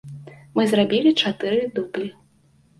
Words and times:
Мы 0.55 0.65
зрабілі 0.71 1.13
чатыры 1.27 1.61
дублі. 1.79 2.11